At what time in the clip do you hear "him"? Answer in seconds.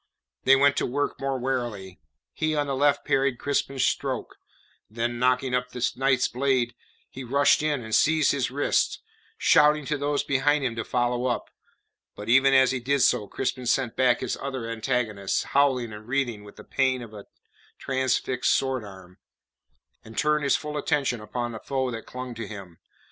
22.47-22.79